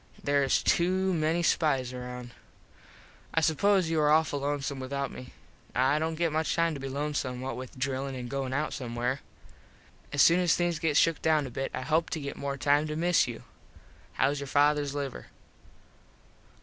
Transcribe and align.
There 0.23 0.43
is 0.43 0.63
to 0.63 1.13
many 1.13 1.43
spize 1.43 1.93
around. 1.93 2.31
I 3.35 3.41
suppose 3.41 3.91
you 3.91 3.99
are 4.01 4.09
awful 4.09 4.39
lonesome 4.39 4.79
without 4.79 5.11
me. 5.11 5.31
I 5.75 5.99
dont 5.99 6.17
get 6.17 6.31
much 6.31 6.55
time 6.55 6.73
to 6.73 6.79
be 6.79 6.89
lonesome 6.89 7.39
what 7.39 7.55
with 7.55 7.77
drillin 7.77 8.15
an 8.15 8.27
goin 8.27 8.51
out 8.51 8.73
somewhere. 8.73 9.19
As 10.11 10.23
soon 10.23 10.39
as 10.39 10.55
things 10.55 10.79
get 10.79 10.97
shook 10.97 11.21
down 11.21 11.45
a 11.45 11.51
bit 11.51 11.69
I 11.71 11.81
hope 11.81 12.09
to 12.09 12.19
get 12.19 12.35
more 12.35 12.57
time 12.57 12.87
to 12.87 12.95
miss 12.95 13.27
you. 13.27 13.43
Hows 14.13 14.39
your 14.39 14.47
fathers 14.47 14.95
liver? 14.95 15.27